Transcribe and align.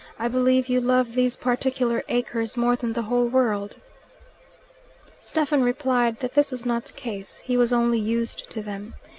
"I 0.17 0.27
believe 0.27 0.67
you 0.67 0.81
love 0.81 1.13
these 1.13 1.35
particular 1.35 2.03
acres 2.07 2.57
more 2.57 2.75
than 2.75 2.93
the 2.93 3.03
whole 3.03 3.27
world." 3.27 3.75
Stephen 5.19 5.61
replied 5.63 6.21
that 6.21 6.31
this 6.31 6.51
was 6.51 6.65
not 6.65 6.85
the 6.85 6.93
case: 6.93 7.37
he 7.45 7.55
was 7.55 7.71
only 7.71 7.99
used 7.99 8.49
to 8.49 8.63
them. 8.63 8.95